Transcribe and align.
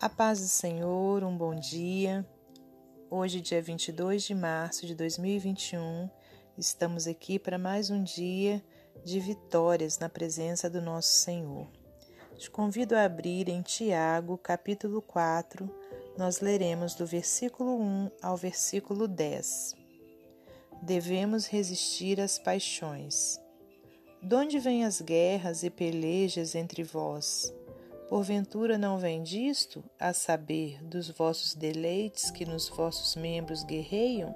A 0.00 0.08
paz 0.08 0.38
do 0.38 0.46
Senhor, 0.46 1.24
um 1.24 1.36
bom 1.36 1.56
dia. 1.56 2.24
Hoje, 3.10 3.40
dia 3.40 3.60
22 3.60 4.22
de 4.22 4.32
março 4.32 4.86
de 4.86 4.94
2021, 4.94 6.08
estamos 6.56 7.08
aqui 7.08 7.36
para 7.36 7.58
mais 7.58 7.90
um 7.90 8.04
dia 8.04 8.62
de 9.04 9.18
vitórias 9.18 9.98
na 9.98 10.08
presença 10.08 10.70
do 10.70 10.80
nosso 10.80 11.16
Senhor. 11.16 11.66
Te 12.36 12.48
convido 12.48 12.94
a 12.94 13.02
abrir 13.02 13.48
em 13.48 13.60
Tiago, 13.60 14.38
capítulo 14.38 15.02
4, 15.02 15.68
nós 16.16 16.38
leremos 16.38 16.94
do 16.94 17.04
versículo 17.04 17.76
1 17.80 18.10
ao 18.22 18.36
versículo 18.36 19.08
10. 19.08 19.74
Devemos 20.80 21.48
resistir 21.48 22.20
às 22.20 22.38
paixões. 22.38 23.40
De 24.22 24.32
onde 24.32 24.60
vêm 24.60 24.84
as 24.84 25.00
guerras 25.00 25.64
e 25.64 25.70
pelejas 25.70 26.54
entre 26.54 26.84
vós? 26.84 27.52
Porventura 28.08 28.78
não 28.78 28.98
vem 28.98 29.22
disto, 29.22 29.84
a 30.00 30.14
saber, 30.14 30.82
dos 30.82 31.10
vossos 31.10 31.54
deleites 31.54 32.30
que 32.30 32.46
nos 32.46 32.66
vossos 32.66 33.14
membros 33.14 33.62
guerreiam? 33.62 34.34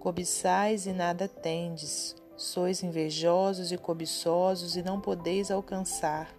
Cobiçais 0.00 0.86
e 0.86 0.92
nada 0.94 1.28
tendes, 1.28 2.16
sois 2.34 2.82
invejosos 2.82 3.72
e 3.72 3.76
cobiçosos 3.76 4.74
e 4.74 4.82
não 4.82 5.02
podeis 5.02 5.50
alcançar. 5.50 6.34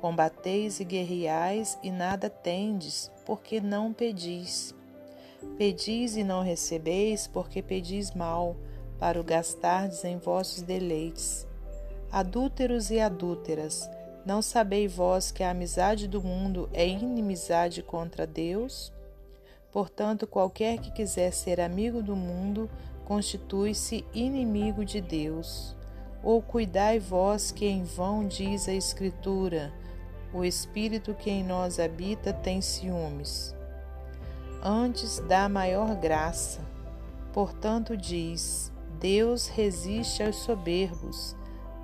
Combateis 0.00 0.78
e 0.78 0.84
guerreais 0.84 1.76
e 1.82 1.90
nada 1.90 2.30
tendes, 2.30 3.10
porque 3.26 3.60
não 3.60 3.92
pedis. 3.92 4.72
Pedis 5.58 6.16
e 6.16 6.22
não 6.22 6.40
recebeis, 6.40 7.26
porque 7.26 7.62
pedis 7.62 8.14
mal, 8.14 8.54
para 8.96 9.20
o 9.20 9.24
gastardes 9.24 10.04
em 10.04 10.18
vossos 10.18 10.62
deleites. 10.62 11.48
Adúlteros 12.12 12.90
e 12.92 13.00
adúlteras, 13.00 13.90
não 14.24 14.42
sabeis 14.42 14.92
vós 14.92 15.30
que 15.30 15.42
a 15.42 15.50
amizade 15.50 16.06
do 16.06 16.22
mundo 16.22 16.68
é 16.72 16.86
inimizade 16.86 17.82
contra 17.82 18.26
Deus? 18.26 18.92
Portanto, 19.72 20.26
qualquer 20.26 20.78
que 20.78 20.90
quiser 20.90 21.32
ser 21.32 21.60
amigo 21.60 22.02
do 22.02 22.14
mundo 22.14 22.68
constitui-se 23.04 24.04
inimigo 24.12 24.84
de 24.84 25.00
Deus. 25.00 25.74
Ou 26.22 26.42
cuidai 26.42 26.98
vós 26.98 27.50
que 27.50 27.66
em 27.66 27.82
vão 27.82 28.26
diz 28.26 28.68
a 28.68 28.74
Escritura: 28.74 29.72
o 30.34 30.44
Espírito 30.44 31.14
que 31.14 31.30
em 31.30 31.42
nós 31.42 31.80
habita 31.80 32.32
tem 32.32 32.60
ciúmes. 32.60 33.54
Antes 34.62 35.18
dá 35.20 35.48
maior 35.48 35.94
graça. 35.94 36.60
Portanto, 37.32 37.96
diz: 37.96 38.70
Deus 38.98 39.48
resiste 39.48 40.22
aos 40.22 40.36
soberbos 40.36 41.34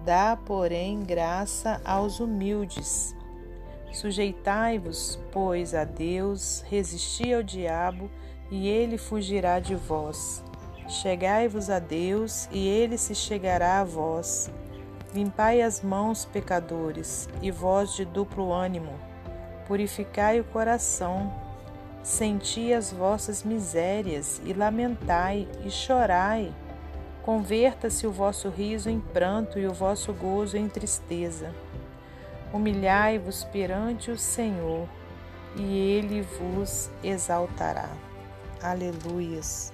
dá, 0.07 0.39
porém, 0.47 1.03
graça 1.03 1.81
aos 1.85 2.21
humildes. 2.21 3.15
Sujeitai-vos, 3.93 5.19
pois, 5.33 5.75
a 5.75 5.83
Deus, 5.83 6.63
resisti 6.69 7.35
ao 7.35 7.43
diabo, 7.43 8.09
e 8.49 8.69
ele 8.69 8.97
fugirá 8.97 9.59
de 9.59 9.75
vós. 9.75 10.45
Chegai-vos 10.89 11.69
a 11.69 11.81
Deus, 11.81 12.49
e 12.53 12.69
ele 12.69 12.97
se 12.97 13.17
chegará 13.17 13.81
a 13.81 13.85
vós. 13.85 14.49
Limpai 15.13 15.61
as 15.61 15.83
mãos, 15.83 16.25
pecadores, 16.25 17.29
e 17.43 17.51
vós 17.51 17.97
de 17.97 18.05
duplo 18.05 18.53
ânimo. 18.53 18.93
Purificai 19.67 20.39
o 20.39 20.45
coração. 20.45 21.35
Senti 22.05 22.73
as 22.73 22.93
vossas 22.93 23.43
misérias, 23.43 24.41
e 24.45 24.53
lamentai, 24.53 25.49
e 25.65 25.71
chorai. 25.71 26.55
Converta-se 27.27 28.07
o 28.07 28.13
vosso 28.13 28.49
riso 28.49 28.89
em 28.89 29.01
pranto 29.01 29.59
e 29.59 29.67
o 29.67 29.75
vosso 29.75 30.13
gozo 30.13 30.57
em 30.57 30.69
tristeza. 30.69 31.53
Humilhai-vos 32.53 33.43
perante 33.43 34.13
o 34.13 34.17
Senhor, 34.17 34.89
e 35.57 35.77
ele 35.77 36.23
vos 36.23 36.89
exaltará. 37.03 37.91
Aleluias. 38.63 39.73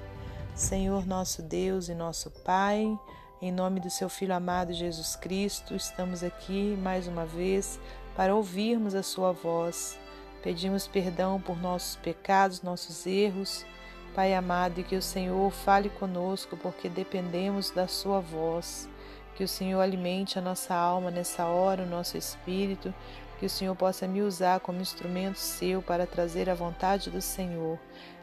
Senhor 0.55 1.07
nosso 1.07 1.43
Deus 1.43 1.91
e 1.91 1.95
nosso 1.95 2.31
Pai, 2.31 2.99
em 3.43 3.53
nome 3.53 3.81
do 3.81 3.91
seu 3.91 4.09
Filho 4.09 4.35
amado 4.35 4.73
Jesus 4.73 5.15
Cristo, 5.15 5.75
estamos 5.75 6.25
aqui 6.25 6.75
mais 6.83 7.07
uma 7.07 7.27
vez 7.27 7.79
para 8.17 8.35
ouvirmos 8.35 8.95
a 8.95 9.03
sua 9.03 9.31
voz. 9.31 9.99
Pedimos 10.43 10.89
perdão 10.89 11.39
por 11.39 11.61
nossos 11.61 11.97
pecados, 11.97 12.63
nossos 12.63 13.07
erros 13.07 13.67
Pai 14.15 14.35
amado, 14.35 14.79
e 14.79 14.85
que 14.85 14.95
o 14.95 15.03
Senhor 15.03 15.51
fale 15.51 15.89
conosco, 15.89 16.57
porque 16.57 16.89
dependemos 16.89 17.71
da 17.71 17.89
Sua 17.89 18.21
voz. 18.21 18.89
Que 19.35 19.43
o 19.43 19.49
Senhor 19.49 19.81
alimente 19.81 20.39
a 20.39 20.43
nossa 20.43 20.75
alma 20.75 21.11
nessa 21.11 21.47
hora, 21.47 21.83
o 21.83 21.89
nosso 21.89 22.19
espírito. 22.19 22.93
Que 23.39 23.47
o 23.47 23.51
Senhor 23.51 23.75
possa 23.75 24.07
me 24.07 24.21
usar 24.21 24.61
como 24.61 24.81
instrumento 24.81 25.39
seu 25.39 25.81
para 25.81 26.07
trazer 26.07 26.51
a 26.51 26.55
vontade 26.55 27.11
do 27.11 27.23
Senhor. 27.23 27.79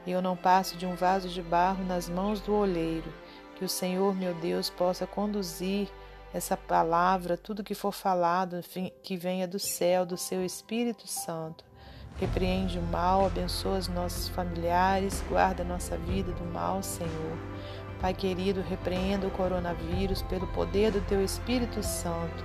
E 0.06 0.12
eu 0.12 0.22
não 0.22 0.36
passo 0.36 0.78
de 0.78 0.86
um 0.86 0.96
vaso 0.96 1.28
de 1.28 1.42
barro 1.42 1.84
nas 1.84 2.08
mãos 2.08 2.40
do 2.40 2.54
oleiro. 2.54 3.12
Que 3.56 3.66
o 3.66 3.70
Senhor, 3.70 4.16
meu 4.16 4.34
Deus, 4.36 4.70
possa 4.70 5.08
conduzir 5.08 5.90
essa 6.34 6.56
palavra, 6.56 7.36
tudo 7.36 7.64
que 7.64 7.74
for 7.74 7.92
falado, 7.92 8.64
que 9.02 9.18
venha 9.18 9.48
do 9.48 9.58
céu, 9.58 10.06
do 10.06 10.16
seu 10.16 10.46
Espírito 10.46 11.08
Santo 11.08 11.69
Repreende 12.20 12.78
o 12.78 12.82
mal, 12.82 13.26
abençoa 13.26 13.78
os 13.78 13.88
nossos 13.88 14.28
familiares, 14.28 15.24
guarda 15.30 15.64
nossa 15.64 15.98
vida 15.98 16.32
do 16.34 16.46
mal, 16.46 16.84
Senhor. 16.84 17.38
Pai 18.02 18.14
querido, 18.14 18.62
repreenda 18.62 19.28
o 19.28 19.32
coronavírus 19.32 20.22
pelo 20.24 20.48
poder 20.48 20.92
do 20.92 21.02
Teu 21.02 21.24
Espírito 21.24 21.82
Santo. 21.82 22.44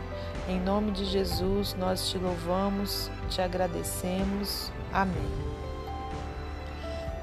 Em 0.48 0.60
nome 0.60 0.92
de 0.92 1.04
Jesus, 1.04 1.74
nós 1.74 2.08
te 2.08 2.18
louvamos, 2.18 3.10
te 3.28 3.40
agradecemos. 3.40 4.70
Amém. 4.92 5.54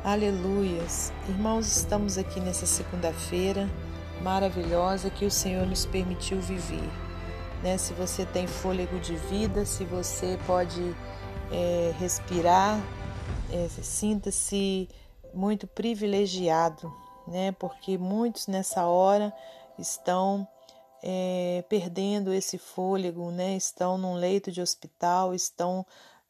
Aleluias. 0.04 1.14
Irmãos, 1.30 1.78
estamos 1.78 2.18
aqui 2.18 2.40
nessa 2.40 2.66
segunda-feira 2.66 3.70
maravilhosa 4.22 5.10
que 5.10 5.26
o 5.26 5.32
Senhor 5.32 5.66
nos 5.66 5.86
permitiu 5.86 6.40
viver. 6.42 6.90
Né? 7.64 7.78
Se 7.78 7.94
você 7.94 8.26
tem 8.26 8.48
fôlego 8.48 9.00
de 9.00 9.16
vida, 9.16 9.66
se 9.66 9.84
você 9.84 10.40
pode 10.48 10.96
é, 11.52 11.94
respirar, 12.00 12.80
é, 13.52 13.68
sinta-se 13.84 14.88
muito 15.34 15.68
privilegiado, 15.68 16.92
né? 17.28 17.52
Porque 17.54 17.98
muitos 17.98 18.48
nessa 18.48 18.86
hora 18.86 19.34
estão 19.78 20.48
é, 21.04 21.64
perdendo 21.68 22.34
esse 22.34 22.58
fôlego, 22.58 23.32
né? 23.32 23.56
Estão 23.56 23.98
num 23.98 24.14
leito 24.14 24.52
de 24.52 24.62
hospital, 24.62 25.34
estão 25.34 25.86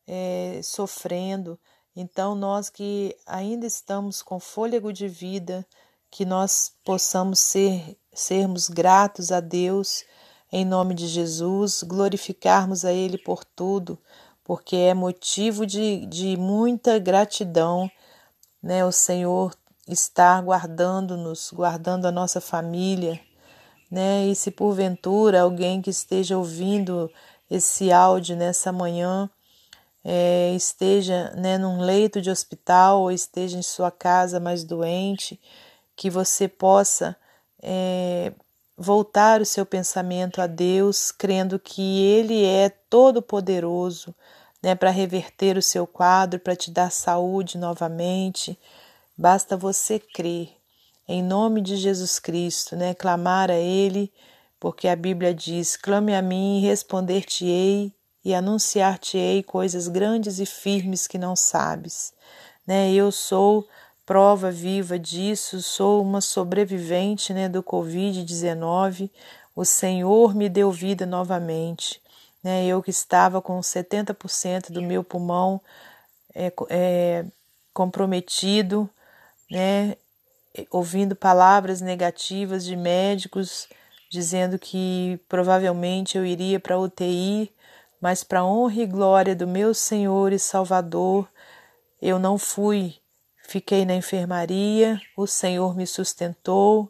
é, 0.07 0.59
sofrendo. 0.63 1.59
Então, 1.95 2.35
nós 2.35 2.69
que 2.69 3.15
ainda 3.25 3.65
estamos 3.65 4.21
com 4.21 4.39
fôlego 4.39 4.93
de 4.93 5.07
vida, 5.07 5.65
que 6.09 6.25
nós 6.25 6.73
possamos 6.83 7.39
ser, 7.39 7.97
sermos 8.13 8.69
gratos 8.69 9.31
a 9.31 9.39
Deus 9.39 10.03
em 10.51 10.65
nome 10.65 10.93
de 10.93 11.07
Jesus, 11.07 11.81
glorificarmos 11.83 12.83
a 12.83 12.91
Ele 12.91 13.17
por 13.17 13.45
tudo, 13.45 13.97
porque 14.44 14.75
é 14.75 14.94
motivo 14.94 15.66
de, 15.66 16.06
de 16.06 16.38
muita 16.38 17.00
gratidão, 17.00 17.90
né? 18.62 18.85
O 18.85 18.91
Senhor 18.91 19.56
estar 19.88 20.41
guardando-nos, 20.41 21.52
guardando 21.52 22.06
a 22.06 22.12
nossa 22.12 22.40
família, 22.41 23.19
né? 23.90 24.25
E 24.28 24.35
se 24.35 24.52
porventura 24.52 25.41
alguém 25.41 25.81
que 25.81 25.90
esteja 25.90 26.38
ouvindo 26.38 27.12
esse 27.50 27.91
áudio 27.91 28.35
nessa 28.35 28.72
manhã 28.72 29.29
é, 30.03 30.53
esteja 30.56 31.31
né, 31.35 31.58
num 31.58 31.81
leito 31.81 32.22
de 32.22 32.29
hospital 32.29 33.02
ou 33.02 33.12
esteja 33.12 33.58
em 33.58 33.62
sua 33.62 33.91
casa 33.91 34.40
mais 34.40 34.63
doente, 34.63 35.40
que 35.96 36.09
você 36.09 36.47
possa 36.47 37.16
é, 37.62 38.34
voltar 38.81 39.39
o 39.41 39.45
seu 39.45 39.65
pensamento 39.65 40.41
a 40.41 40.47
Deus, 40.47 41.11
crendo 41.11 41.59
que 41.59 42.03
Ele 42.03 42.43
é 42.43 42.69
todo-poderoso 42.69 44.13
né, 44.61 44.75
para 44.75 44.89
reverter 44.89 45.57
o 45.57 45.61
seu 45.61 45.85
quadro, 45.85 46.39
para 46.39 46.55
te 46.55 46.72
dar 46.72 46.91
saúde 46.91 47.57
novamente. 47.57 48.57
Basta 49.17 49.55
você 49.55 49.99
crer 49.99 50.49
em 51.07 51.22
nome 51.22 51.61
de 51.61 51.75
Jesus 51.75 52.19
Cristo, 52.19 52.75
né, 52.75 52.93
clamar 52.93 53.51
a 53.51 53.55
Ele, 53.55 54.11
porque 54.59 54.87
a 54.87 54.95
Bíblia 54.95 55.34
diz: 55.34 55.77
clame 55.77 56.16
a 56.16 56.22
mim 56.22 56.61
responder-te-ei 56.61 57.93
e 58.23 58.34
anunciar-te-ei 58.34 59.43
coisas 59.43 59.87
grandes 59.87 60.39
e 60.39 60.45
firmes 60.45 61.07
que 61.07 61.17
não 61.17 61.35
sabes. 61.35 62.13
Né, 62.66 62.91
eu 62.93 63.11
sou 63.11 63.67
prova 64.05 64.51
viva 64.51 64.97
disso, 64.97 65.61
sou 65.61 66.01
uma 66.01 66.21
sobrevivente 66.21 67.33
né, 67.33 67.47
do 67.47 67.63
Covid-19. 67.63 69.09
O 69.55 69.65
Senhor 69.65 70.35
me 70.35 70.49
deu 70.49 70.71
vida 70.71 71.05
novamente. 71.05 72.01
Né? 72.43 72.65
Eu 72.65 72.81
que 72.81 72.89
estava 72.89 73.41
com 73.41 73.59
70% 73.59 74.71
do 74.71 74.81
meu 74.81 75.03
pulmão 75.03 75.61
é, 76.33 76.51
é, 76.69 77.25
comprometido, 77.73 78.89
né? 79.49 79.95
ouvindo 80.69 81.15
palavras 81.15 81.79
negativas 81.79 82.65
de 82.65 82.75
médicos 82.75 83.69
dizendo 84.11 84.59
que 84.59 85.17
provavelmente 85.29 86.17
eu 86.17 86.25
iria 86.25 86.59
para 86.59 86.77
UTI, 86.77 87.49
mas 88.01 88.25
para 88.25 88.43
honra 88.43 88.81
e 88.81 88.85
glória 88.85 89.33
do 89.33 89.47
meu 89.47 89.73
Senhor 89.73 90.33
e 90.33 90.39
Salvador, 90.39 91.29
eu 92.01 92.19
não 92.19 92.37
fui, 92.37 92.95
fiquei 93.51 93.83
na 93.83 93.93
enfermaria, 93.93 94.97
o 95.15 95.27
Senhor 95.27 95.75
me 95.75 95.85
sustentou, 95.85 96.89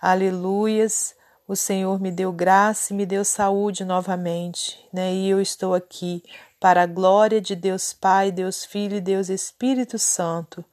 aleluias, 0.00 1.14
o 1.46 1.54
Senhor 1.54 2.00
me 2.00 2.10
deu 2.10 2.32
graça 2.32 2.92
e 2.92 2.96
me 2.96 3.06
deu 3.06 3.24
saúde 3.24 3.84
novamente, 3.84 4.84
né? 4.92 5.14
E 5.14 5.28
eu 5.28 5.40
estou 5.40 5.74
aqui 5.74 6.24
para 6.58 6.82
a 6.82 6.86
glória 6.86 7.40
de 7.40 7.54
Deus 7.54 7.92
Pai, 7.92 8.32
Deus 8.32 8.64
Filho 8.64 8.96
e 8.96 9.00
Deus 9.00 9.28
Espírito 9.28 9.96
Santo. 9.96 10.64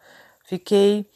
Fiquei 0.45 1.07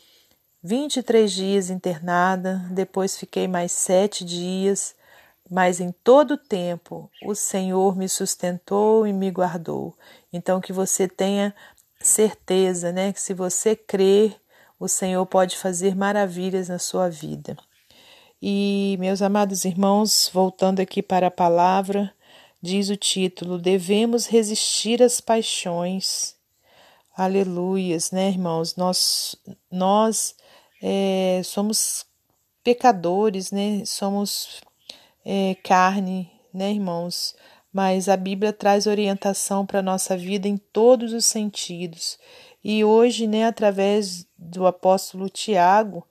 23 0.62 1.31
dias 1.31 1.69
internada, 1.71 2.63
depois 2.69 3.18
fiquei 3.18 3.48
mais 3.48 3.71
sete 3.71 4.24
dias, 4.24 4.95
mas 5.50 5.80
em 5.80 5.92
todo 6.04 6.36
o 6.36 6.38
tempo 6.38 7.10
o 7.25 7.33
Senhor 7.33 7.98
me 7.98 8.07
sustentou 8.07 9.07
e 9.07 9.13
me 9.13 9.31
guardou. 9.31 9.98
Então 10.31 10.62
que 10.62 10.71
você 10.71 11.07
tenha 11.07 11.54
certeza, 12.08 12.92
né, 12.92 13.14
que 13.14 13.22
se 13.22 13.34
você 13.34 13.76
crer, 13.76 14.36
o 14.80 14.88
Senhor 14.88 15.26
pode 15.26 15.58
fazer 15.58 15.96
maravilhas 15.96 16.70
na 16.70 16.80
sua 16.80 17.10
vida. 17.10 17.58
E, 18.42 18.98
meus 19.00 19.22
amados 19.22 19.64
irmãos, 19.64 20.30
voltando 20.34 20.82
aqui 20.82 21.02
para 21.02 21.28
a 21.28 21.32
palavra, 21.32 22.14
diz 22.62 22.90
o 22.90 22.98
título: 22.98 23.58
Devemos 23.58 24.26
resistir 24.26 25.02
às 25.02 25.22
paixões. 25.22 26.36
Aleluias, 27.16 28.12
né, 28.12 28.28
irmãos? 28.28 28.76
Nós, 28.76 29.36
nós 29.72 30.36
é, 30.82 31.42
somos 31.46 32.06
pecadores, 32.64 33.52
né? 33.52 33.86
Somos 33.86 34.62
é, 35.24 35.56
carne, 35.64 36.30
né, 36.54 36.72
irmãos? 36.72 37.36
Mas 37.74 38.08
a 38.08 38.16
Bíblia 38.16 38.54
traz 38.54 38.86
orientação 38.86 39.66
para 39.66 39.80
a 39.80 39.84
nossa 39.84 40.16
vida 40.16 40.48
em 40.48 40.58
todos 40.58 41.12
os 41.12 41.25
sentidos. 41.25 42.20
E 42.64 42.84
hoje, 42.84 43.25
né, 43.25 43.46
através 43.46 44.28
do 44.38 44.68
apóstolo 44.68 45.28
Tiago, 45.28 46.08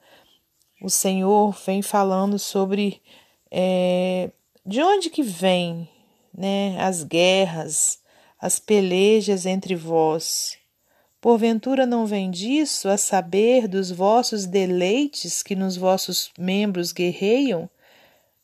o 0.83 0.91
Senhor 0.91 1.57
vem 1.65 1.81
falando 1.81 2.39
sobre 2.39 3.01
é, 3.49 4.31
de 4.67 4.83
onde 4.83 5.09
que 5.09 5.23
vem 5.23 5.89
né, 6.37 6.77
as 6.81 7.05
guerras, 7.05 8.01
as 8.41 8.59
pelejas 8.59 9.47
entre 9.47 9.77
vós. 9.77 10.59
Porventura 11.21 11.87
não 11.87 12.05
vem 12.05 12.33
disso, 12.33 12.89
a 12.89 12.97
saber, 12.97 13.69
dos 13.69 13.93
vossos 13.93 14.45
deleites 14.45 15.41
que 15.41 15.55
nos 15.55 15.77
vossos 15.77 16.33
membros 16.37 16.91
guerreiam? 16.91 17.71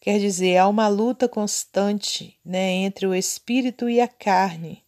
Quer 0.09 0.21
dizer, 0.21 0.57
há 0.57 0.67
uma 0.67 0.89
luta 0.89 1.29
constante 1.29 2.39
né, 2.43 2.73
entre 2.73 3.07
o 3.07 3.15
espírito 3.15 3.91
e 3.91 4.01
a 4.01 4.09
carne. 4.09 4.83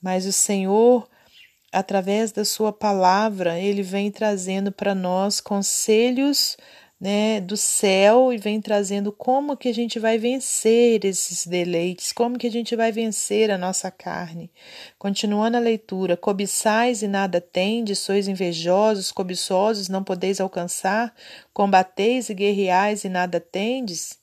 Mas 0.00 0.26
o 0.26 0.32
Senhor, 0.32 1.08
através 1.72 2.30
da 2.30 2.44
Sua 2.44 2.72
palavra, 2.72 3.58
Ele 3.58 3.82
vem 3.82 4.12
trazendo 4.12 4.70
para 4.70 4.94
nós 4.94 5.40
conselhos 5.40 6.56
né, 7.00 7.40
do 7.40 7.56
céu 7.56 8.32
e 8.32 8.38
vem 8.38 8.60
trazendo 8.60 9.10
como 9.10 9.56
que 9.56 9.68
a 9.68 9.74
gente 9.74 9.98
vai 9.98 10.18
vencer 10.18 11.04
esses 11.04 11.48
deleites, 11.48 12.12
como 12.12 12.38
que 12.38 12.46
a 12.46 12.52
gente 12.52 12.76
vai 12.76 12.92
vencer 12.92 13.50
a 13.50 13.58
nossa 13.58 13.90
carne. 13.90 14.52
Continuando 14.96 15.56
a 15.56 15.60
leitura, 15.60 16.16
cobiçais 16.16 17.02
e 17.02 17.08
nada 17.08 17.40
tendes, 17.40 17.98
sois 17.98 18.28
invejosos, 18.28 19.10
cobiçosos, 19.10 19.88
não 19.88 20.04
podeis 20.04 20.40
alcançar, 20.40 21.12
combateis 21.52 22.28
e 22.28 22.34
guerreais 22.34 23.02
e 23.02 23.08
nada 23.08 23.40
tendes, 23.40 24.22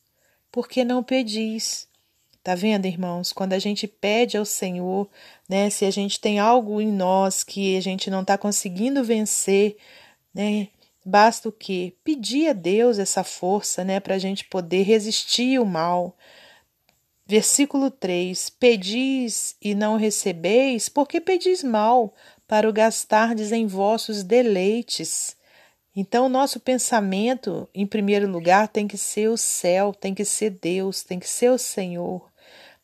porque 0.52 0.84
não 0.84 1.04
pedis. 1.04 1.88
Tá 2.44 2.56
vendo, 2.56 2.88
irmãos? 2.88 3.32
Quando 3.32 3.54
a 3.54 3.60
gente 3.60 3.88
pede 3.88 4.38
ao 4.38 4.46
Senhor, 4.46 5.08
né, 5.48 5.70
se 5.70 5.86
a 5.86 5.92
gente 5.92 6.20
tem 6.20 6.40
algo 6.40 6.82
em 6.82 6.92
nós 6.92 7.44
que 7.44 7.78
a 7.78 7.82
gente 7.82 8.10
não 8.10 8.22
está 8.22 8.38
conseguindo 8.38 9.04
vencer, 9.04 9.78
né, 10.34 10.70
Basta 11.04 11.50
o 11.50 11.52
quê? 11.52 11.94
Pedir 12.04 12.50
a 12.50 12.54
Deus 12.54 13.00
essa 13.00 13.24
força, 13.24 13.84
né, 13.84 14.00
para 14.00 14.16
a 14.16 14.20
gente 14.20 14.46
poder 14.46 14.84
resistir 14.84 15.60
o 15.60 15.66
mal. 15.66 16.16
Versículo 17.26 17.90
3: 17.90 18.50
Pedis 18.52 19.56
e 19.60 19.74
não 19.74 19.98
recebeis, 19.98 20.90
porque 20.90 21.20
pedis 21.20 21.64
mal, 21.64 22.14
para 22.48 22.70
o 22.70 22.74
gastardes 22.74 23.52
em 23.52 23.66
vossos 23.66 24.22
deleites. 24.22 25.36
Então, 25.96 26.26
o 26.26 26.30
nosso 26.30 26.60
pensamento, 26.60 27.68
em 27.74 27.86
primeiro 27.86 28.28
lugar, 28.28 28.68
tem 28.68 28.88
que 28.88 28.98
ser 28.98 29.30
o 29.30 29.38
céu, 29.38 29.94
tem 29.94 30.14
que 30.14 30.24
ser 30.24 30.52
Deus, 30.52 31.04
tem 31.04 31.20
que 31.20 31.28
ser 31.28 31.50
o 31.52 31.58
Senhor. 31.58 32.32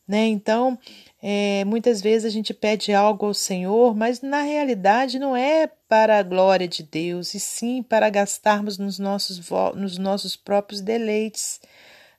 Né? 0.06 0.26
Então, 0.26 0.78
é, 1.22 1.64
muitas 1.64 2.00
vezes 2.00 2.24
a 2.24 2.30
gente 2.30 2.54
pede 2.54 2.92
algo 2.94 3.26
ao 3.26 3.34
Senhor, 3.34 3.94
mas 3.94 4.22
na 4.22 4.42
realidade 4.42 5.18
não 5.18 5.36
é 5.36 5.66
para 5.88 6.18
a 6.18 6.22
glória 6.22 6.68
de 6.68 6.82
Deus, 6.82 7.34
e 7.34 7.40
sim 7.40 7.82
para 7.82 8.08
gastarmos 8.10 8.78
nos 8.78 8.98
nossos, 8.98 9.40
nos 9.74 9.98
nossos 9.98 10.36
próprios 10.36 10.80
deleites. 10.80 11.60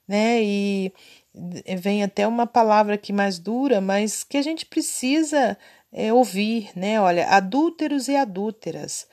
Né? 0.08 0.42
E 0.44 0.94
vem 1.78 2.04
até 2.04 2.28
uma 2.28 2.48
palavra 2.48 2.96
aqui 2.96 3.14
mais 3.14 3.40
dura, 3.40 3.80
mas 3.80 4.24
que 4.24 4.38
a 4.38 4.42
gente 4.42 4.66
precisa 4.66 5.58
é, 5.92 6.14
ouvir, 6.14 6.70
né? 6.76 7.00
Olha, 7.02 7.28
adúlteros 7.30 8.08
e 8.08 8.16
adúlteras, 8.16 9.08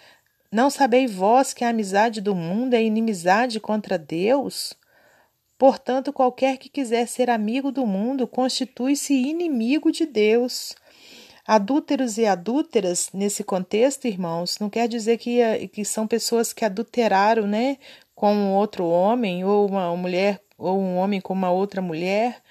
não 0.50 0.70
sabeis 0.70 1.12
vós 1.12 1.52
que 1.52 1.64
a 1.64 1.68
amizade 1.68 2.20
do 2.20 2.34
mundo 2.34 2.74
é 2.74 2.82
inimizade 2.82 3.58
contra 3.60 3.98
Deus? 3.98 4.74
Portanto, 5.58 6.12
qualquer 6.12 6.58
que 6.58 6.68
quiser 6.68 7.06
ser 7.08 7.30
amigo 7.30 7.72
do 7.72 7.86
mundo 7.86 8.26
constitui-se 8.26 9.14
inimigo 9.14 9.90
de 9.90 10.04
Deus. 10.04 10.74
Adúlteros 11.46 12.18
e 12.18 12.26
adúlteras, 12.26 13.08
nesse 13.14 13.42
contexto, 13.42 14.06
irmãos, 14.06 14.58
não 14.58 14.68
quer 14.68 14.88
dizer 14.88 15.16
que, 15.16 15.68
que 15.68 15.84
são 15.84 16.06
pessoas 16.06 16.52
que 16.52 16.64
adulteraram, 16.64 17.46
né, 17.46 17.78
com 18.14 18.52
outro 18.52 18.86
homem, 18.86 19.44
ou 19.44 19.68
uma 19.68 19.96
mulher, 19.96 20.42
ou 20.58 20.78
um 20.78 20.96
homem 20.96 21.20
com 21.20 21.32
uma 21.32 21.50
outra 21.50 21.80
mulher. 21.80 22.42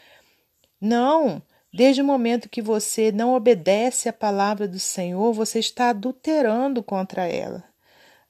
Não. 0.80 1.42
Desde 1.74 2.02
o 2.02 2.06
momento 2.06 2.50
que 2.50 2.62
você 2.62 3.12
não 3.12 3.34
obedece 3.34 4.08
à 4.08 4.14
palavra 4.14 4.66
do 4.68 4.80
Senhor, 4.80 5.34
você 5.34 5.60
está 5.60 5.90
adulterando 5.90 6.82
contra 6.82 7.28
ela. 7.28 7.75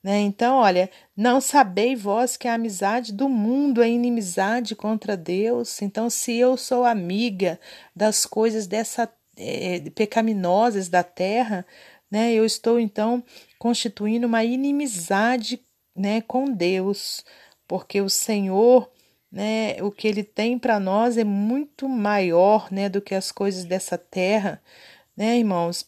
Né? 0.06 0.20
Então, 0.20 0.58
olha, 0.58 0.88
não 1.18 1.42
sabei 1.42 1.96
vós 1.96 2.38
que 2.38 2.48
a 2.48 2.54
amizade 2.54 3.12
do 3.12 3.28
mundo 3.28 3.82
é 3.82 3.90
inimizade 3.90 4.76
contra 4.76 5.18
Deus. 5.18 5.82
Então, 5.82 6.12
se 6.12 6.38
eu 6.38 6.56
sou 6.58 6.86
amiga 6.86 7.60
das 7.96 8.24
coisas 8.24 8.68
dessa 8.68 9.12
é, 9.36 9.80
pecaminosas 9.96 10.90
da 10.90 11.02
terra, 11.02 11.66
né, 12.12 12.32
eu 12.32 12.46
estou 12.46 12.80
então 12.80 13.24
constituindo 13.58 14.28
uma 14.28 14.44
inimizade, 14.44 15.60
né, 15.96 16.22
com 16.22 16.52
Deus, 16.52 17.26
porque 17.68 18.00
o 18.00 18.08
Senhor, 18.08 18.88
né, 19.32 19.82
o 19.82 19.90
que 19.92 20.08
Ele 20.08 20.24
tem 20.24 20.60
para 20.60 20.80
nós 20.80 21.18
é 21.18 21.24
muito 21.24 21.90
maior, 21.90 22.72
né, 22.72 22.90
do 22.90 23.02
que 23.02 23.16
as 23.16 23.32
coisas 23.32 23.66
dessa 23.66 23.98
terra, 23.98 24.62
né, 25.18 25.40
irmãos. 25.40 25.84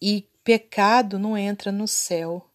E 0.00 0.28
pecado 0.44 1.18
não 1.18 1.36
entra 1.36 1.72
no 1.72 1.88
céu. 1.88 2.48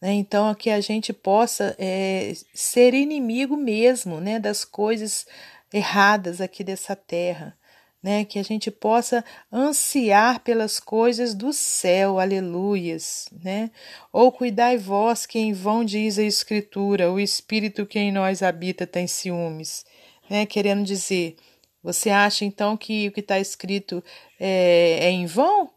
Né? 0.00 0.12
Então, 0.12 0.54
que 0.54 0.70
a 0.70 0.80
gente 0.80 1.12
possa 1.12 1.74
é, 1.78 2.32
ser 2.54 2.94
inimigo 2.94 3.56
mesmo 3.56 4.20
né, 4.20 4.38
das 4.38 4.64
coisas 4.64 5.26
erradas 5.72 6.40
aqui 6.40 6.62
dessa 6.62 6.94
terra. 6.94 7.56
Né, 8.00 8.24
que 8.24 8.38
a 8.38 8.44
gente 8.44 8.70
possa 8.70 9.24
ansiar 9.52 10.38
pelas 10.44 10.78
coisas 10.78 11.34
do 11.34 11.52
céu, 11.52 12.20
aleluias, 12.20 13.28
né? 13.42 13.72
Ou 14.12 14.30
cuidai 14.30 14.78
vós 14.78 15.26
que 15.26 15.36
em 15.36 15.52
vão 15.52 15.84
diz 15.84 16.16
a 16.16 16.22
Escritura, 16.22 17.10
o 17.10 17.18
Espírito 17.18 17.84
que 17.84 17.98
em 17.98 18.12
nós 18.12 18.40
habita 18.40 18.86
tem 18.86 19.08
ciúmes, 19.08 19.84
né? 20.30 20.46
Querendo 20.46 20.84
dizer, 20.84 21.34
você 21.82 22.10
acha 22.10 22.44
então 22.44 22.76
que 22.76 23.08
o 23.08 23.12
que 23.12 23.18
está 23.18 23.40
escrito 23.40 24.02
é, 24.38 24.98
é 25.00 25.10
em 25.10 25.26
vão? 25.26 25.68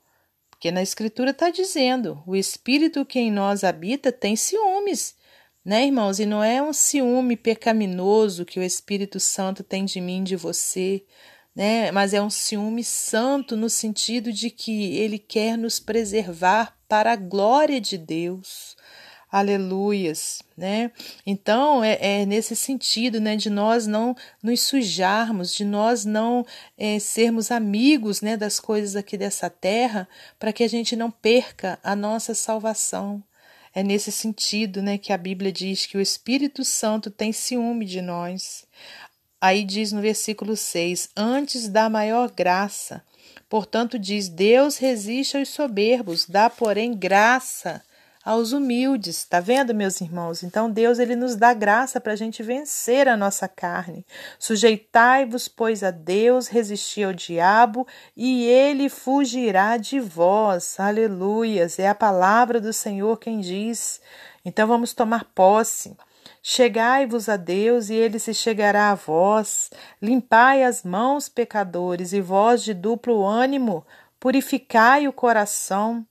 Porque 0.61 0.71
na 0.71 0.83
Escritura 0.83 1.31
está 1.31 1.49
dizendo: 1.49 2.21
o 2.23 2.35
Espírito 2.35 3.03
que 3.03 3.17
em 3.17 3.31
nós 3.31 3.63
habita 3.63 4.11
tem 4.11 4.35
ciúmes, 4.35 5.15
né, 5.65 5.87
irmãos? 5.87 6.19
E 6.19 6.25
não 6.27 6.43
é 6.43 6.61
um 6.61 6.71
ciúme 6.71 7.35
pecaminoso 7.35 8.45
que 8.45 8.59
o 8.59 8.63
Espírito 8.63 9.19
Santo 9.19 9.63
tem 9.63 9.85
de 9.85 9.99
mim, 9.99 10.23
de 10.23 10.35
você, 10.35 11.03
né? 11.55 11.91
Mas 11.91 12.13
é 12.13 12.21
um 12.21 12.29
ciúme 12.29 12.83
santo 12.83 13.57
no 13.57 13.71
sentido 13.71 14.31
de 14.31 14.51
que 14.51 14.95
ele 14.97 15.17
quer 15.17 15.57
nos 15.57 15.79
preservar 15.79 16.77
para 16.87 17.13
a 17.13 17.15
glória 17.15 17.81
de 17.81 17.97
Deus 17.97 18.77
aleluias, 19.31 20.41
né? 20.57 20.91
Então 21.25 21.81
é, 21.81 21.97
é, 22.01 22.25
nesse 22.25 22.55
sentido, 22.55 23.21
né, 23.21 23.37
de 23.37 23.49
nós 23.49 23.87
não 23.87 24.13
nos 24.43 24.61
sujarmos, 24.61 25.55
de 25.55 25.63
nós 25.63 26.03
não 26.03 26.45
é, 26.77 26.99
sermos 26.99 27.49
amigos, 27.49 28.21
né, 28.21 28.35
das 28.35 28.59
coisas 28.59 28.95
aqui 28.95 29.17
dessa 29.17 29.49
terra, 29.49 30.07
para 30.37 30.51
que 30.51 30.63
a 30.63 30.67
gente 30.67 30.95
não 30.95 31.09
perca 31.09 31.79
a 31.81 31.95
nossa 31.95 32.33
salvação. 32.33 33.23
É 33.73 33.81
nesse 33.81 34.11
sentido, 34.11 34.81
né, 34.81 34.97
que 34.97 35.13
a 35.13 35.17
Bíblia 35.17 35.51
diz 35.51 35.85
que 35.85 35.97
o 35.97 36.01
Espírito 36.01 36.65
Santo 36.65 37.09
tem 37.09 37.31
ciúme 37.31 37.85
de 37.85 38.01
nós. 38.01 38.65
Aí 39.39 39.63
diz 39.63 39.93
no 39.93 40.01
versículo 40.01 40.57
6: 40.57 41.09
Antes 41.15 41.69
da 41.69 41.89
maior 41.89 42.29
graça, 42.29 43.01
Portanto, 43.51 43.99
diz: 43.99 44.29
Deus 44.29 44.77
resiste 44.77 45.35
aos 45.35 45.49
soberbos, 45.49 46.25
dá, 46.25 46.49
porém, 46.49 46.95
graça 46.95 47.83
aos 48.23 48.51
humildes. 48.51 49.25
Tá 49.25 49.39
vendo, 49.39 49.73
meus 49.73 49.99
irmãos? 50.01 50.43
Então 50.43 50.69
Deus 50.69 50.99
ele 50.99 51.15
nos 51.15 51.35
dá 51.35 51.53
graça 51.53 51.99
para 51.99 52.13
a 52.13 52.15
gente 52.15 52.43
vencer 52.43 53.07
a 53.07 53.17
nossa 53.17 53.47
carne. 53.47 54.05
Sujeitai-vos, 54.37 55.47
pois, 55.47 55.83
a 55.83 55.91
Deus, 55.91 56.47
resisti 56.47 57.03
ao 57.03 57.13
diabo 57.13 57.87
e 58.15 58.45
ele 58.45 58.89
fugirá 58.89 59.77
de 59.77 59.99
vós. 59.99 60.79
Aleluias! 60.79 61.79
É 61.79 61.87
a 61.87 61.95
palavra 61.95 62.61
do 62.61 62.71
Senhor 62.71 63.17
quem 63.17 63.39
diz. 63.39 64.01
Então 64.45 64.67
vamos 64.67 64.93
tomar 64.93 65.25
posse. 65.25 65.95
Chegai-vos 66.43 67.29
a 67.29 67.37
Deus 67.37 67.89
e 67.89 67.93
ele 67.93 68.17
se 68.17 68.33
chegará 68.33 68.91
a 68.91 68.95
vós. 68.95 69.69
Limpai 70.01 70.63
as 70.63 70.83
mãos, 70.83 71.29
pecadores, 71.29 72.13
e 72.13 72.21
vós 72.21 72.63
de 72.63 72.73
duplo 72.73 73.23
ânimo, 73.23 73.85
purificai 74.19 75.07
o 75.07 75.13
coração. 75.13 76.05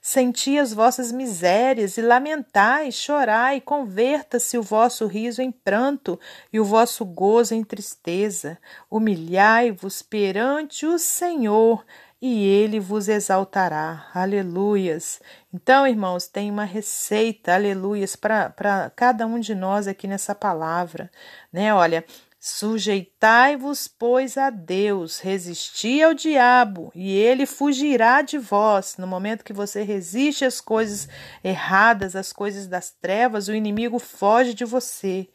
Senti 0.00 0.58
as 0.58 0.72
vossas 0.72 1.12
misérias 1.12 1.96
e 1.96 2.02
lamentai, 2.02 2.90
chorai, 2.92 3.60
converta-se 3.60 4.58
o 4.58 4.62
vosso 4.62 5.06
riso 5.06 5.40
em 5.40 5.50
pranto 5.50 6.18
e 6.52 6.60
o 6.60 6.64
vosso 6.64 7.04
gozo 7.04 7.54
em 7.54 7.64
tristeza. 7.64 8.58
Humilhai-vos 8.90 10.02
perante 10.02 10.86
o 10.86 10.98
Senhor 10.98 11.84
e 12.26 12.46
ele 12.46 12.80
vos 12.80 13.06
exaltará. 13.06 14.06
Aleluias. 14.14 15.20
Então, 15.52 15.86
irmãos, 15.86 16.26
tem 16.26 16.50
uma 16.50 16.64
receita, 16.64 17.54
aleluias, 17.54 18.16
para 18.16 18.90
cada 18.96 19.26
um 19.26 19.38
de 19.38 19.54
nós 19.54 19.86
aqui 19.86 20.06
nessa 20.06 20.34
palavra, 20.34 21.10
né? 21.52 21.74
Olha, 21.74 22.02
Sujeitai-vos, 22.46 23.88
pois, 23.88 24.36
a 24.36 24.50
Deus, 24.50 25.18
resisti 25.18 26.02
ao 26.02 26.12
diabo, 26.12 26.92
e 26.94 27.10
ele 27.10 27.46
fugirá 27.46 28.20
de 28.20 28.36
vós. 28.36 28.96
No 28.98 29.06
momento 29.06 29.42
que 29.42 29.52
você 29.54 29.82
resiste 29.82 30.44
às 30.44 30.60
coisas 30.60 31.08
erradas, 31.42 32.14
às 32.14 32.34
coisas 32.34 32.66
das 32.66 32.90
trevas, 32.90 33.48
o 33.48 33.54
inimigo 33.54 33.98
foge 33.98 34.52
de 34.52 34.66
você, 34.66 35.26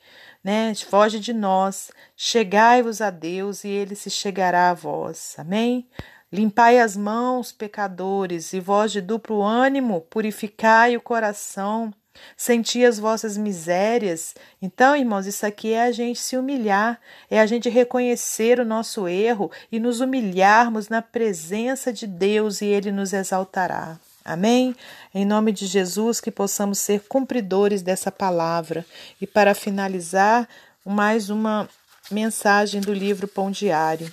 né? 0.44 0.72
Foge 0.76 1.20
de 1.20 1.34
nós. 1.34 1.90
Chegai-vos 2.16 3.02
a 3.02 3.10
Deus, 3.10 3.64
e 3.64 3.70
ele 3.70 3.96
se 3.96 4.12
chegará 4.12 4.70
a 4.70 4.76
vós. 4.76 5.34
Amém? 5.40 5.90
Limpai 6.32 6.78
as 6.78 6.96
mãos, 6.96 7.52
pecadores, 7.52 8.54
e 8.54 8.60
vós 8.60 8.92
de 8.92 9.02
duplo 9.02 9.42
ânimo, 9.42 10.02
purificai 10.02 10.96
o 10.96 11.02
coração. 11.02 11.92
Senti 12.36 12.86
as 12.86 13.00
vossas 13.00 13.38
misérias. 13.38 14.36
Então, 14.62 14.96
irmãos, 14.96 15.26
isso 15.26 15.46
aqui 15.46 15.74
é 15.74 15.84
a 15.84 15.92
gente 15.92 16.20
se 16.20 16.38
humilhar, 16.38 17.00
é 17.30 17.40
a 17.40 17.46
gente 17.46 17.70
reconhecer 17.70 18.60
o 18.60 18.66
nosso 18.66 19.08
erro 19.08 19.52
e 19.72 19.80
nos 19.80 20.00
humilharmos 20.00 20.90
na 20.90 21.02
presença 21.02 21.92
de 21.92 22.08
Deus 22.08 22.62
e 22.62 22.66
Ele 22.66 22.92
nos 22.92 23.14
exaltará. 23.14 24.00
Amém? 24.24 24.76
Em 25.14 25.26
nome 25.26 25.52
de 25.52 25.66
Jesus, 25.66 26.22
que 26.22 26.30
possamos 26.30 26.78
ser 26.78 27.02
cumpridores 27.08 27.82
dessa 27.82 28.12
palavra. 28.12 28.86
E 29.20 29.26
para 29.26 29.56
finalizar, 29.56 30.48
mais 30.86 31.30
uma 31.30 31.68
mensagem 32.12 32.82
do 32.82 32.94
livro 32.94 33.28
Pão 33.28 33.50
Diário. 33.50 34.12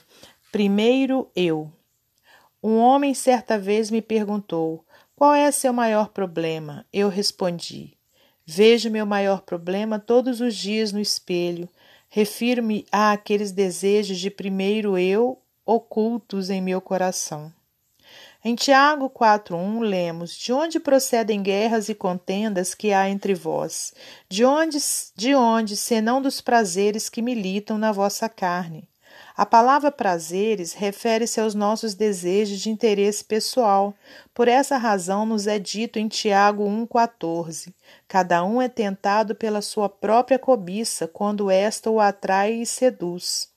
Primeiro 0.51 1.31
eu. 1.35 1.71
Um 2.63 2.79
homem 2.79 3.15
certa 3.15 3.59
vez 3.59 3.91
me 3.91 4.01
perguntou: 4.01 4.85
Qual 5.15 5.35
é 5.35 5.51
seu 5.51 5.73
maior 5.73 6.09
problema? 6.09 6.85
Eu 6.93 7.09
respondi: 7.09 7.96
Vejo 8.49 8.89
meu 8.91 9.05
maior 9.05 9.43
problema 9.43 9.99
todos 9.99 10.41
os 10.41 10.55
dias 10.55 10.93
no 10.93 11.01
espelho. 11.01 11.69
Refiro-me 12.09 12.87
a 12.93 13.11
aqueles 13.11 13.51
desejos 13.51 14.19
de 14.19 14.31
primeiro 14.31 14.97
eu 14.97 15.37
ocultos 15.65 16.49
em 16.49 16.63
meu 16.63 16.81
coração. 16.81 17.53
Em 18.45 18.55
Tiago 18.55 19.11
4:1 19.11 19.81
lemos: 19.81 20.33
De 20.37 20.53
onde 20.53 20.79
procedem 20.79 21.43
guerras 21.43 21.89
e 21.89 21.95
contendas 21.95 22.73
que 22.73 22.93
há 22.93 23.11
entre 23.11 23.35
vós? 23.35 23.93
De 24.29 24.45
onde, 24.45 24.79
de 25.17 25.35
onde, 25.35 25.77
senão 25.77 26.23
dos 26.23 26.41
prazeres 26.41 27.09
que 27.09 27.21
militam 27.21 27.77
na 27.77 27.91
vossa 27.91 28.29
carne? 28.29 28.89
A 29.37 29.45
palavra 29.45 29.93
prazeres 29.93 30.73
refere-se 30.73 31.39
aos 31.39 31.55
nossos 31.55 31.93
desejos 31.93 32.59
de 32.59 32.71
interesse 32.71 33.23
pessoal. 33.23 33.95
Por 34.33 34.49
essa 34.49 34.79
razão, 34.79 35.27
nos 35.27 35.47
é 35.47 35.59
dito 35.59 35.99
em 35.99 36.09
Tiago 36.09 36.65
1,14: 36.65 37.75
Cada 38.09 38.43
um 38.43 38.63
é 38.63 38.69
tentado 38.69 39.35
pela 39.35 39.61
sua 39.61 39.91
própria 39.91 40.39
cobiça, 40.39 41.07
quando 41.07 41.51
esta 41.51 41.91
o 41.91 42.01
atrai 42.01 42.55
e 42.55 42.65
seduz. 42.65 43.51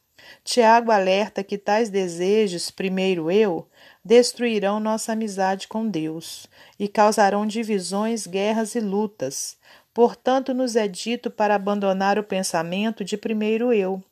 Tiago 0.44 0.92
alerta 0.92 1.46
que 1.46 1.58
tais 1.58 1.90
desejos, 1.90 2.70
primeiro 2.70 3.32
eu, 3.32 3.66
destruirão 4.04 4.82
nossa 4.82 5.14
amizade 5.14 5.66
com 5.66 5.88
Deus 5.88 6.46
e 6.78 6.90
causarão 6.90 7.48
divisões, 7.48 8.28
guerras 8.28 8.76
e 8.76 8.82
lutas. 8.82 9.58
Portanto, 9.94 10.54
nos 10.54 10.76
é 10.76 10.90
dito 10.90 11.32
para 11.32 11.56
abandonar 11.56 12.20
o 12.20 12.24
pensamento 12.24 13.06
de 13.06 13.16
primeiro 13.16 13.72
eu 13.72 14.04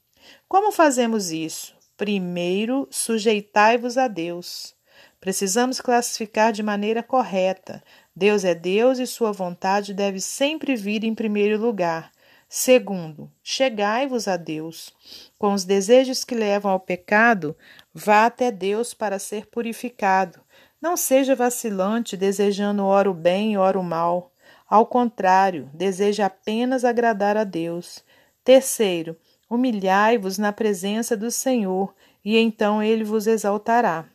como 0.47 0.71
fazemos 0.71 1.31
isso? 1.31 1.75
Primeiro, 1.95 2.87
sujeitai-vos 2.91 3.97
a 3.97 4.07
Deus. 4.07 4.75
Precisamos 5.19 5.81
classificar 5.81 6.53
de 6.53 6.61
maneira 6.61 7.01
correta. 7.01 7.83
Deus 8.15 8.45
é 8.45 8.53
Deus 8.53 8.99
e 8.99 9.07
sua 9.07 9.31
vontade 9.31 9.93
deve 9.93 10.19
sempre 10.19 10.75
vir 10.75 11.03
em 11.03 11.15
primeiro 11.15 11.59
lugar. 11.59 12.11
Segundo, 12.49 13.29
chegai-vos 13.43 14.27
a 14.27 14.37
Deus. 14.37 14.93
Com 15.37 15.53
os 15.53 15.65
desejos 15.65 16.23
que 16.23 16.33
levam 16.33 16.71
ao 16.71 16.79
pecado, 16.79 17.57
vá 17.93 18.25
até 18.25 18.51
Deus 18.51 18.93
para 18.93 19.19
ser 19.19 19.47
purificado. 19.47 20.39
Não 20.81 20.95
seja 20.95 21.35
vacilante, 21.35 22.15
desejando 22.15 22.85
ora 22.85 23.09
o 23.09 23.13
bem 23.13 23.53
e 23.53 23.57
ora 23.57 23.77
o 23.77 23.83
mal. 23.83 24.31
Ao 24.69 24.85
contrário, 24.85 25.69
deseja 25.73 26.27
apenas 26.27 26.85
agradar 26.85 27.35
a 27.35 27.43
Deus. 27.43 28.03
Terceiro, 28.43 29.17
Humilhai-vos 29.49 30.37
na 30.37 30.51
presença 30.51 31.15
do 31.15 31.31
Senhor, 31.31 31.93
e 32.23 32.37
então 32.37 32.83
ele 32.83 33.03
vos 33.03 33.27
exaltará. 33.27 34.05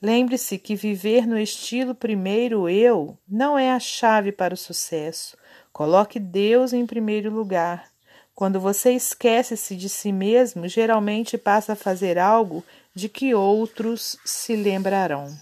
Lembre-se 0.00 0.58
que 0.58 0.76
viver 0.76 1.26
no 1.26 1.38
estilo 1.38 1.94
primeiro 1.94 2.68
eu 2.68 3.18
não 3.28 3.58
é 3.58 3.72
a 3.72 3.80
chave 3.80 4.30
para 4.30 4.54
o 4.54 4.56
sucesso. 4.56 5.36
Coloque 5.72 6.20
Deus 6.20 6.72
em 6.72 6.86
primeiro 6.86 7.32
lugar. 7.32 7.90
Quando 8.34 8.60
você 8.60 8.92
esquece-se 8.92 9.74
de 9.74 9.88
si 9.88 10.12
mesmo, 10.12 10.68
geralmente 10.68 11.36
passa 11.36 11.72
a 11.72 11.76
fazer 11.76 12.18
algo 12.18 12.62
de 12.94 13.08
que 13.08 13.34
outros 13.34 14.16
se 14.24 14.54
lembrarão. 14.54 15.36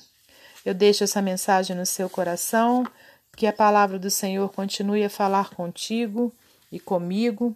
Eu 0.65 0.73
deixo 0.73 1.05
essa 1.05 1.21
mensagem 1.21 1.77
no 1.77 1.85
seu 1.85 2.09
coração, 2.09 2.87
que 3.37 3.47
a 3.47 3.53
palavra 3.53 3.99
do 3.99 4.11
Senhor 4.11 4.51
continue 4.51 5.05
a 5.05 5.11
falar 5.11 5.51
contigo 5.51 6.33
e 6.73 6.81
comigo 6.81 7.55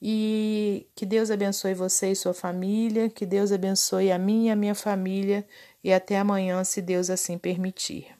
e 0.00 0.88
que 0.94 1.04
Deus 1.06 1.30
abençoe 1.30 1.74
você 1.74 2.12
e 2.12 2.16
sua 2.16 2.34
família, 2.34 3.08
que 3.08 3.26
Deus 3.26 3.52
abençoe 3.52 4.12
a 4.12 4.18
mim 4.18 4.46
e 4.46 4.50
a 4.50 4.56
minha 4.56 4.74
família, 4.74 5.46
e 5.82 5.92
até 5.92 6.18
amanhã, 6.18 6.62
se 6.64 6.80
Deus 6.82 7.10
assim 7.10 7.38
permitir. 7.38 8.17